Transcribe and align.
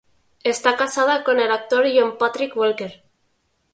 Está 0.43 0.77
casada 0.77 1.23
con 1.23 1.39
el 1.39 1.51
actor 1.51 1.85
Jon 1.95 2.17
Patrick 2.17 2.57
Walker. 2.57 3.03